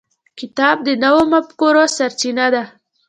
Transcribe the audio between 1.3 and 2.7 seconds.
مفکورو سرچینه ده.